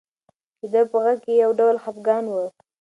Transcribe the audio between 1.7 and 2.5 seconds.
خپګان و.